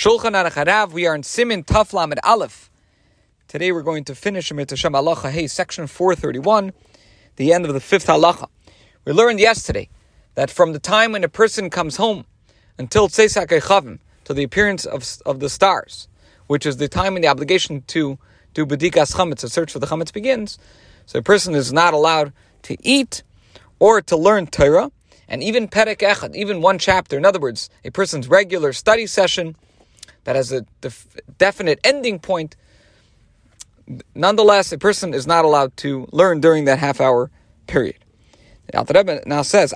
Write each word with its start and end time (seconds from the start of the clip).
Shulchan 0.00 0.32
Aruch 0.32 0.52
Harav. 0.52 0.92
We 0.92 1.06
are 1.06 1.14
in 1.14 1.22
Simin 1.22 1.62
Taflam 1.62 2.10
at 2.10 2.24
Aleph. 2.24 2.70
Today 3.48 3.70
we're 3.70 3.82
going 3.82 4.04
to 4.04 4.14
finish 4.14 4.50
Amir 4.50 4.64
Tashem 4.64 4.92
Halacha 4.92 5.30
Hey, 5.30 5.46
section 5.46 5.86
431, 5.86 6.72
the 7.36 7.52
end 7.52 7.66
of 7.66 7.74
the 7.74 7.80
fifth 7.80 8.06
halacha. 8.06 8.48
We 9.04 9.12
learned 9.12 9.40
yesterday 9.40 9.90
that 10.36 10.50
from 10.50 10.72
the 10.72 10.78
time 10.78 11.12
when 11.12 11.22
a 11.22 11.28
person 11.28 11.68
comes 11.68 11.96
home 11.96 12.24
until 12.78 13.08
Tzesak 13.08 13.48
Echavim, 13.48 13.98
to 14.24 14.32
the 14.32 14.42
appearance 14.42 14.86
of, 14.86 15.18
of 15.26 15.40
the 15.40 15.50
stars, 15.50 16.08
which 16.46 16.64
is 16.64 16.78
the 16.78 16.88
time 16.88 17.12
when 17.12 17.20
the 17.20 17.28
obligation 17.28 17.82
to 17.88 18.18
do 18.54 18.64
Bedikas 18.64 19.14
Chametz, 19.14 19.40
to 19.40 19.50
search 19.50 19.70
for 19.70 19.80
the 19.80 19.86
Chametz 19.86 20.14
begins, 20.14 20.58
so 21.04 21.18
a 21.18 21.22
person 21.22 21.54
is 21.54 21.74
not 21.74 21.92
allowed 21.92 22.32
to 22.62 22.74
eat 22.80 23.22
or 23.78 24.00
to 24.00 24.16
learn 24.16 24.46
Torah, 24.46 24.92
and 25.28 25.42
even 25.42 25.68
Perek 25.68 25.98
Echad, 25.98 26.34
even 26.34 26.62
one 26.62 26.78
chapter, 26.78 27.18
in 27.18 27.26
other 27.26 27.38
words, 27.38 27.68
a 27.84 27.90
person's 27.90 28.28
regular 28.28 28.72
study 28.72 29.06
session, 29.06 29.56
that 30.24 30.36
has 30.36 30.52
a 30.52 30.66
def- 30.80 31.16
definite 31.38 31.80
ending 31.84 32.18
point, 32.18 32.56
nonetheless, 34.14 34.72
a 34.72 34.78
person 34.78 35.14
is 35.14 35.26
not 35.26 35.44
allowed 35.44 35.76
to 35.78 36.08
learn 36.12 36.40
during 36.40 36.64
that 36.66 36.78
half 36.78 37.00
hour 37.00 37.30
period. 37.66 37.96
The 38.66 38.78
Alter 38.78 38.94
Rebbe 38.94 39.22
now 39.26 39.42
says, 39.42 39.74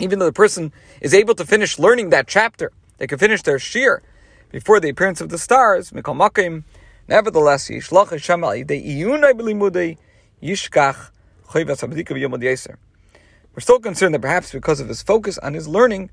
even 0.00 0.18
though 0.18 0.26
the 0.26 0.32
person 0.32 0.72
is 1.00 1.14
able 1.14 1.34
to 1.34 1.44
finish 1.46 1.78
learning 1.78 2.10
that 2.10 2.26
chapter, 2.26 2.72
they 2.98 3.06
can 3.06 3.18
finish 3.18 3.42
their 3.42 3.58
shiur 3.58 4.00
before 4.50 4.80
the 4.80 4.88
appearance 4.88 5.20
of 5.20 5.28
the 5.30 5.38
stars, 5.38 5.92
nevertheless, 7.08 7.70
we're 13.54 13.60
still 13.60 13.78
concerned 13.78 14.14
that 14.14 14.20
perhaps 14.20 14.52
because 14.52 14.80
of 14.80 14.88
his 14.88 15.02
focus 15.02 15.38
on 15.38 15.54
his 15.54 15.68
learning, 15.68 16.10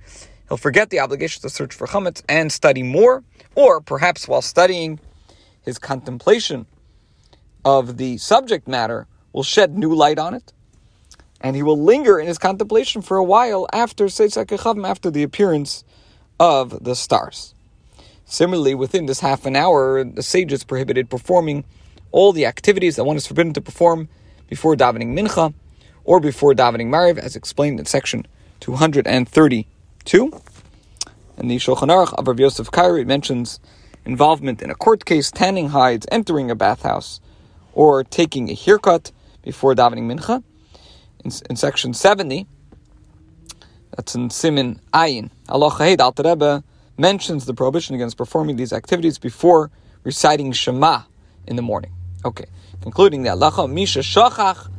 he'll 0.47 0.57
forget 0.57 0.91
the 0.91 0.99
obligation 0.99 1.41
to 1.41 1.49
search 1.49 1.73
for 1.73 1.87
chametz 1.87 2.21
and 2.29 2.51
study 2.51 2.83
more, 2.83 3.23
or 3.55 3.81
perhaps 3.81 4.27
while 4.27 4.43
studying, 4.43 4.99
his 5.63 5.79
contemplation 5.79 6.67
of 7.65 7.97
the 7.97 8.17
subject 8.17 8.67
matter 8.67 9.07
will 9.33 9.43
shed 9.43 9.77
new 9.77 9.93
light 9.93 10.19
on 10.19 10.33
it, 10.33 10.53
and 11.39 11.55
he 11.55 11.63
will 11.63 11.81
linger 11.81 12.19
in 12.19 12.27
his 12.27 12.37
contemplation 12.37 13.01
for 13.01 13.17
a 13.17 13.23
while 13.23 13.67
after 13.73 14.05
after 14.05 15.11
the 15.11 15.23
appearance 15.23 15.83
of 16.39 16.83
the 16.83 16.95
stars. 16.95 17.55
Similarly, 18.25 18.75
within 18.75 19.07
this 19.07 19.19
half 19.19 19.45
an 19.45 19.55
hour, 19.55 20.03
the 20.03 20.23
sages 20.23 20.63
prohibited 20.63 21.09
performing 21.09 21.65
all 22.11 22.33
the 22.33 22.45
activities 22.45 22.95
that 22.95 23.03
one 23.03 23.17
is 23.17 23.25
forbidden 23.27 23.53
to 23.53 23.61
perform 23.61 24.09
before 24.47 24.75
davening 24.75 25.13
mincha 25.17 25.53
or 26.03 26.19
before 26.19 26.53
davening 26.53 26.87
Mariv, 26.87 27.17
as 27.17 27.35
explained 27.35 27.79
in 27.79 27.85
section 27.85 28.27
232. 28.59 30.41
And 31.37 31.49
the 31.49 31.57
Shulchan 31.57 31.89
Aruch 31.89 32.13
of 32.13 32.27
Rav 32.27 32.39
Yosef 32.39 32.69
Karo 32.71 33.03
mentions 33.03 33.59
involvement 34.05 34.61
in 34.61 34.69
a 34.69 34.75
court 34.75 35.05
case, 35.05 35.31
tanning 35.31 35.69
hides, 35.69 36.05
entering 36.11 36.51
a 36.51 36.55
bathhouse, 36.55 37.19
or 37.73 38.03
taking 38.03 38.49
a 38.49 38.53
haircut 38.53 39.11
before 39.41 39.73
davening 39.73 40.11
mincha. 40.11 40.43
In, 41.23 41.31
in 41.49 41.55
section 41.55 41.93
70, 41.93 42.47
that's 43.95 44.15
in 44.15 44.29
Simin 44.29 44.79
Ayin, 44.93 45.29
Allah 45.49 45.69
Heid 45.71 45.99
Al 45.99 46.13
Rebbe 46.17 46.63
mentions 46.97 47.45
the 47.45 47.53
prohibition 47.53 47.95
against 47.95 48.17
performing 48.17 48.55
these 48.55 48.73
activities 48.73 49.17
before 49.17 49.69
reciting 50.03 50.51
Shema 50.51 51.01
in 51.47 51.55
the 51.55 51.61
morning. 51.61 51.91
Okay, 52.23 52.45
concluding 52.81 53.23
that 53.23 53.41
Allah 53.41 53.67
Misha 53.67 53.99
Shachach 53.99 54.70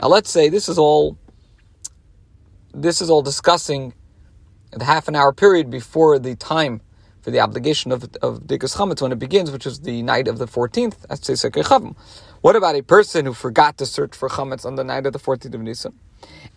now 0.00 0.08
let's 0.08 0.30
say 0.30 0.50
this 0.50 0.68
is 0.68 0.78
all 0.78 1.16
this 2.74 3.00
is 3.00 3.08
all 3.08 3.22
discussing 3.22 3.94
the 4.72 4.84
half 4.84 5.08
an 5.08 5.16
hour 5.16 5.32
period 5.32 5.70
before 5.70 6.18
the 6.18 6.36
time 6.36 6.82
for 7.22 7.30
the 7.30 7.40
obligation 7.40 7.92
of 7.92 8.04
of 8.20 8.40
Dikas 8.40 8.76
Chametz 8.76 9.00
when 9.00 9.12
it 9.12 9.18
begins, 9.18 9.50
which 9.50 9.66
is 9.66 9.80
the 9.80 10.02
night 10.02 10.28
of 10.28 10.36
the 10.38 10.46
14th. 10.46 11.96
What 12.42 12.56
about 12.56 12.74
a 12.76 12.82
person 12.82 13.24
who 13.24 13.32
forgot 13.32 13.78
to 13.78 13.86
search 13.86 14.14
for 14.14 14.28
Chametz 14.28 14.66
on 14.66 14.74
the 14.74 14.84
night 14.84 15.06
of 15.06 15.14
the 15.14 15.18
14th 15.18 15.54
of 15.54 15.62
Nisan? 15.62 15.98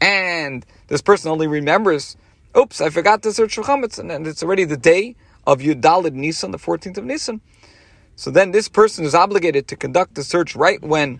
And 0.01 0.65
this 0.87 1.01
person 1.01 1.31
only 1.31 1.47
remembers, 1.47 2.17
oops, 2.57 2.81
I 2.81 2.89
forgot 2.89 3.23
to 3.23 3.31
search 3.31 3.55
for 3.55 3.63
Chametz, 3.63 3.99
and 3.99 4.27
it's 4.27 4.43
already 4.43 4.65
the 4.65 4.77
day 4.77 5.15
of 5.45 5.59
Yudalid 5.59 6.13
Nisan, 6.13 6.51
the 6.51 6.57
14th 6.57 6.97
of 6.97 7.05
Nisan. 7.05 7.41
So 8.15 8.31
then 8.31 8.51
this 8.51 8.69
person 8.69 9.05
is 9.05 9.13
obligated 9.13 9.67
to 9.67 9.75
conduct 9.75 10.15
the 10.15 10.23
search 10.23 10.55
right 10.55 10.81
when 10.81 11.19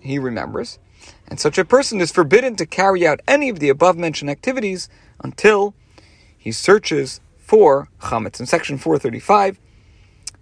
he 0.00 0.18
remembers. 0.18 0.78
And 1.28 1.38
such 1.38 1.58
a 1.58 1.64
person 1.64 2.00
is 2.00 2.10
forbidden 2.10 2.56
to 2.56 2.66
carry 2.66 3.06
out 3.06 3.20
any 3.28 3.48
of 3.48 3.60
the 3.60 3.68
above 3.68 3.96
mentioned 3.96 4.30
activities 4.30 4.88
until 5.22 5.74
he 6.36 6.52
searches 6.52 7.20
for 7.38 7.88
chametz. 8.00 8.40
In 8.40 8.46
section 8.46 8.78
435, 8.78 9.60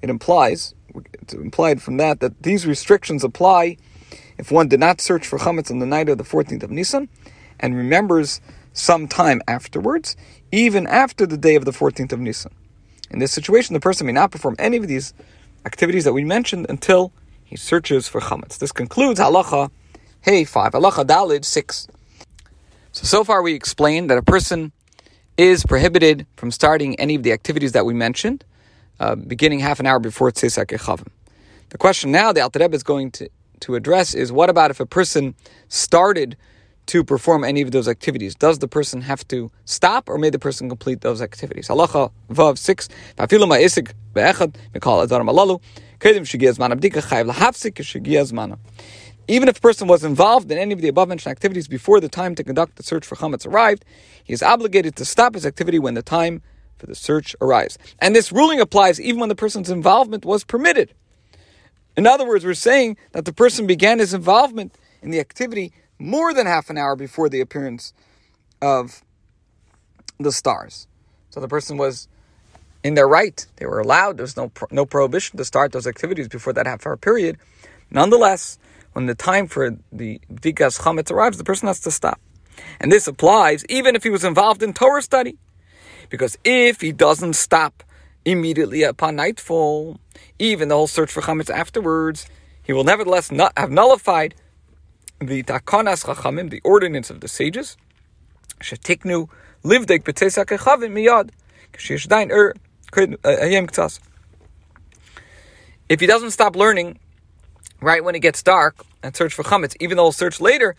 it 0.03 0.11
implies, 0.11 0.75
it's 1.13 1.35
implied 1.35 1.83
from 1.83 1.97
that, 1.99 2.21
that 2.21 2.43
these 2.43 2.67
restrictions 2.67 3.25
apply 3.25 3.77
if 4.39 4.51
one 4.51 4.69
did 4.69 4.81
not 4.81 5.01
search 5.01 5.27
for 5.27 5.39
chametz 5.39 5.71
on 5.71 5.81
the 5.81 5.87
night 5.87 6.09
of 6.09 6.19
the 6.19 6.25
14th 6.25 6.63
of 6.63 6.71
Nisan 6.71 7.09
and 7.61 7.77
remembers 7.77 8.41
some 8.73 9.09
time 9.09 9.43
afterwards, 9.49 10.17
even 10.53 10.87
after 10.87 11.27
the 11.27 11.37
day 11.37 11.57
of 11.57 11.65
the 11.65 11.73
14th 11.73 12.13
of 12.13 12.21
Nisan. 12.21 12.53
In 13.11 13.19
this 13.19 13.33
situation, 13.33 13.75
the 13.75 13.81
person 13.81 14.07
may 14.07 14.13
not 14.13 14.31
perform 14.31 14.57
any 14.59 14.77
of 14.77 14.87
these 14.87 15.15
activities 15.65 16.05
that 16.05 16.13
we 16.13 16.25
mentioned 16.25 16.67
until 16.69 17.13
he 17.45 17.57
searches 17.57 18.07
for 18.09 18.21
chametz. 18.21 18.59
This 18.59 18.73
concludes 18.73 19.19
halacha 19.21 19.71
hey 20.21 20.45
five, 20.45 20.73
halacha 20.73 21.05
dalid 21.05 21.45
six. 21.45 21.89
So 22.93 23.05
so 23.05 23.25
far 23.25 23.43
we 23.43 23.55
explained 23.55 24.11
that 24.11 24.19
a 24.19 24.23
person 24.23 24.73
is 25.37 25.65
prohibited 25.65 26.27
from 26.37 26.51
starting 26.51 26.99
any 26.99 27.15
of 27.15 27.23
the 27.23 27.33
activities 27.33 27.73
that 27.73 27.87
we 27.87 27.95
mentioned, 27.95 28.45
uh, 29.01 29.15
beginning 29.15 29.61
half 29.61 29.79
an 29.81 29.87
hour 29.87 30.01
before 30.01 30.31
tzesak 30.31 30.67
echavim. 30.67 31.09
The 31.71 31.79
question 31.79 32.11
now 32.11 32.33
the 32.33 32.41
Alter 32.41 32.59
Rebbe 32.59 32.75
is 32.75 32.83
going 32.83 33.11
to, 33.13 33.29
to 33.61 33.75
address 33.75 34.15
is 34.15 34.33
what 34.33 34.51
about 34.51 34.71
if 34.71 34.81
a 34.81 34.87
person 34.87 35.35
started 35.69 36.37
to 36.89 37.05
perform 37.05 37.45
any 37.45 37.63
of 37.63 37.71
those 37.71 37.89
activities. 37.89 38.35
Does 38.35 38.59
the 38.59 38.69
person 38.69 39.01
have 39.03 39.27
to 39.29 39.51
stop, 39.65 40.09
or 40.09 40.19
may 40.19 40.31
the 40.31 40.39
person 40.39 40.69
complete 40.69 41.03
those 41.03 41.23
activities? 41.23 41.69
Halacha 41.69 42.11
vav 42.31 42.59
six. 42.59 42.89
Even 49.31 49.49
if 49.49 49.59
a 49.59 49.61
person 49.61 49.89
was 49.89 50.05
involved 50.05 50.51
in 50.51 50.57
any 50.57 50.73
of 50.73 50.81
the 50.81 50.89
above 50.89 51.09
mentioned 51.09 51.31
activities 51.31 51.69
before 51.69 52.01
the 52.01 52.09
time 52.09 52.35
to 52.35 52.43
conduct 52.43 52.77
the 52.77 52.83
search 52.83 53.05
for 53.07 53.17
chametz 53.17 53.47
arrived, 53.47 53.85
he 54.25 54.33
is 54.33 54.43
obligated 54.43 54.97
to 54.97 55.05
stop 55.05 55.35
his 55.35 55.45
activity 55.45 55.79
when 55.79 55.95
the 55.95 56.03
time 56.03 56.41
for 56.79 56.87
the 56.87 56.95
search 56.95 57.37
arrives. 57.41 57.77
And 57.99 58.17
this 58.17 58.33
ruling 58.33 58.61
applies 58.61 58.99
even 59.01 59.21
when 59.21 59.29
the 59.29 59.35
person's 59.35 59.69
involvement 59.69 60.25
was 60.25 60.45
permitted. 60.45 60.95
In 61.97 62.07
other 62.07 62.27
words, 62.27 62.45
we're 62.45 62.55
saying 62.55 62.97
that 63.13 63.27
the 63.27 63.33
person 63.33 63.67
began 63.67 63.99
his 63.99 64.15
involvement 64.15 64.75
in 65.03 65.11
the 65.11 65.21
activity 65.21 65.73
more 65.99 66.33
than 66.33 66.47
half 66.47 66.71
an 66.71 66.79
hour 66.79 66.97
before 66.97 67.29
the 67.29 67.41
appearance 67.41 67.93
of 68.61 69.03
the 70.19 70.33
stars. 70.33 70.87
So 71.31 71.41
the 71.41 71.49
person 71.49 71.77
was 71.77 72.09
in 72.83 72.95
their 72.95 73.09
right; 73.09 73.45
they 73.57 73.67
were 73.67 73.81
allowed. 73.81 74.17
There 74.17 74.25
was 74.25 74.37
no 74.37 74.51
no 74.71 74.87
prohibition 74.87 75.37
to 75.39 75.45
start 75.45 75.73
those 75.73 75.87
activities 75.87 76.29
before 76.29 76.53
that 76.55 76.67
half 76.67 76.87
hour 76.87 76.97
period. 76.97 77.39
Nonetheless, 77.91 78.59
when 78.93 79.07
the 79.07 79.15
time 79.15 79.47
for 79.47 79.77
the 79.93 80.21
Vikas 80.33 80.81
Chametz 80.81 81.11
arrives, 81.11 81.39
the 81.39 81.45
person 81.45 81.69
has 81.69 81.81
to 81.81 81.91
stop. 81.91 82.21
And 82.81 82.91
this 82.91 83.07
applies 83.07 83.65
even 83.69 83.95
if 83.95 84.03
he 84.03 84.11
was 84.11 84.25
involved 84.25 84.63
in 84.63 84.73
Torah 84.73 85.03
study. 85.03 85.39
Because 86.11 86.39
if 86.45 86.81
he 86.81 86.93
doesn't 86.93 87.35
stop 87.35 87.83
immediately 88.25 88.83
upon 88.83 89.17
nightfall, 89.17 90.01
even 90.39 90.69
the 90.69 90.75
whole 90.75 90.87
search 90.87 91.13
for 91.13 91.21
Chametz 91.21 91.51
afterwards, 91.51 92.27
he 92.63 92.73
will 92.73 92.85
nevertheless 92.85 93.31
not 93.31 93.53
have 93.57 93.71
nullified 93.71 94.35
the 95.21 95.43
takanas 95.43 96.05
chachamim, 96.05 96.51
the 96.51 96.61
ordinance 96.65 97.11
of 97.11 97.21
the 97.21 97.29
sages, 97.29 97.77
shetiknu 98.61 99.29
livdek 99.65 100.05
b'tzesak 100.05 100.57
echavim 100.57 100.93
miyad, 100.93 101.31
k'shiyeshdain 101.73 102.31
er 102.31 102.55
hayem 102.93 103.69
k'tzas. 103.69 104.01
If 105.89 106.01
he 106.01 106.07
doesn't 106.07 106.31
stop 106.31 106.55
learning 106.55 106.99
right 107.81 108.05
when 108.05 108.15
it 108.15 108.21
gets 108.21 108.43
dark 108.43 108.85
and 109.03 109.17
search 109.17 109.35
for 109.35 109.43
chametz, 109.43 109.77
even 109.81 109.97
though 109.97 110.05
he'll 110.05 110.13
search 110.13 110.41
later, 110.41 110.77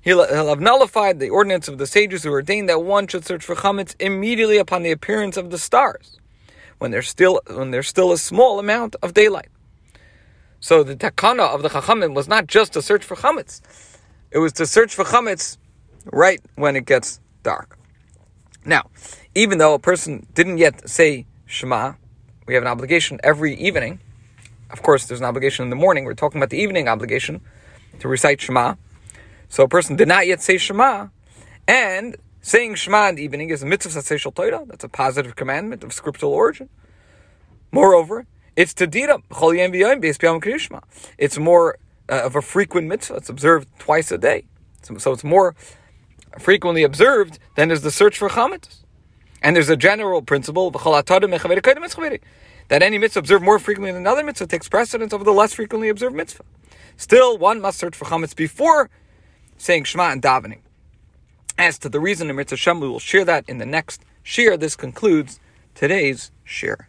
he'll, 0.00 0.26
he'll 0.26 0.48
have 0.48 0.60
nullified 0.60 1.18
the 1.18 1.30
ordinance 1.30 1.68
of 1.68 1.78
the 1.78 1.86
sages 1.86 2.22
who 2.22 2.30
ordained 2.30 2.68
that 2.68 2.82
one 2.82 3.06
should 3.06 3.24
search 3.24 3.44
for 3.44 3.54
chametz 3.54 3.94
immediately 4.00 4.58
upon 4.58 4.82
the 4.82 4.92
appearance 4.92 5.36
of 5.36 5.50
the 5.50 5.58
stars, 5.58 6.18
when 6.78 6.90
there's 6.90 7.08
still 7.08 7.40
when 7.48 7.70
there's 7.70 7.88
still 7.88 8.12
a 8.12 8.18
small 8.18 8.58
amount 8.58 8.96
of 9.02 9.12
daylight. 9.12 9.48
So 10.64 10.82
the 10.82 10.96
takana 10.96 11.54
of 11.54 11.60
the 11.60 11.68
chachamim 11.68 12.14
was 12.14 12.26
not 12.26 12.46
just 12.46 12.72
to 12.72 12.80
search 12.80 13.04
for 13.04 13.16
chametz; 13.16 13.60
it 14.30 14.38
was 14.38 14.50
to 14.54 14.64
search 14.64 14.94
for 14.94 15.04
chametz 15.04 15.58
right 16.06 16.40
when 16.54 16.74
it 16.74 16.86
gets 16.86 17.20
dark. 17.42 17.78
Now, 18.64 18.88
even 19.34 19.58
though 19.58 19.74
a 19.74 19.78
person 19.78 20.26
didn't 20.32 20.56
yet 20.56 20.88
say 20.88 21.26
Shema, 21.44 21.96
we 22.46 22.54
have 22.54 22.62
an 22.62 22.66
obligation 22.66 23.20
every 23.22 23.54
evening. 23.56 24.00
Of 24.70 24.80
course, 24.80 25.04
there's 25.04 25.20
an 25.20 25.26
obligation 25.26 25.64
in 25.64 25.68
the 25.68 25.76
morning. 25.76 26.06
We're 26.06 26.14
talking 26.14 26.38
about 26.38 26.48
the 26.48 26.56
evening 26.56 26.88
obligation 26.88 27.42
to 27.98 28.08
recite 28.08 28.40
Shema. 28.40 28.76
So 29.50 29.64
a 29.64 29.68
person 29.68 29.96
did 29.96 30.08
not 30.08 30.26
yet 30.26 30.40
say 30.40 30.56
Shema, 30.56 31.08
and 31.68 32.16
saying 32.40 32.76
Shema 32.76 33.10
in 33.10 33.16
the 33.16 33.22
evening 33.22 33.50
is 33.50 33.62
a 33.62 33.66
mitzvah 33.66 34.00
satseshal 34.00 34.34
Torah. 34.34 34.64
That's 34.66 34.84
a 34.84 34.88
positive 34.88 35.36
commandment 35.36 35.84
of 35.84 35.92
scriptural 35.92 36.32
origin. 36.32 36.70
Moreover, 37.70 38.26
it's 38.56 38.74
tadira 38.74 39.22
It's 41.18 41.38
more 41.38 41.78
uh, 42.08 42.22
of 42.22 42.36
a 42.36 42.42
frequent 42.42 42.88
mitzvah. 42.88 43.16
It's 43.16 43.28
observed 43.28 43.68
twice 43.78 44.10
a 44.12 44.18
day, 44.18 44.44
so, 44.82 44.96
so 44.98 45.12
it's 45.12 45.24
more 45.24 45.54
frequently 46.38 46.82
observed 46.82 47.38
than 47.56 47.70
is 47.70 47.82
the 47.82 47.90
search 47.90 48.18
for 48.18 48.28
chametz. 48.28 48.82
And 49.42 49.54
there's 49.54 49.68
a 49.68 49.76
general 49.76 50.22
principle 50.22 50.70
that 52.68 52.82
any 52.82 52.98
mitzvah 52.98 53.18
observed 53.18 53.44
more 53.44 53.58
frequently 53.58 53.92
than 53.92 54.00
another 54.00 54.24
mitzvah 54.24 54.46
takes 54.46 54.68
precedence 54.68 55.12
over 55.12 55.24
the 55.24 55.32
less 55.32 55.52
frequently 55.52 55.88
observed 55.88 56.16
mitzvah. 56.16 56.44
Still, 56.96 57.36
one 57.36 57.60
must 57.60 57.78
search 57.78 57.94
for 57.94 58.06
chametz 58.06 58.34
before 58.34 58.88
saying 59.58 59.84
Shema 59.84 60.10
and 60.10 60.22
davening. 60.22 60.60
As 61.58 61.78
to 61.80 61.88
the 61.88 62.00
reason 62.00 62.30
in 62.30 62.36
Mitzvah 62.36 62.56
Shem, 62.56 62.80
we 62.80 62.88
will 62.88 62.98
share 62.98 63.24
that 63.24 63.48
in 63.48 63.58
the 63.58 63.66
next 63.66 64.02
shiur. 64.24 64.58
This 64.58 64.76
concludes 64.76 65.38
today's 65.74 66.32
shiur. 66.46 66.86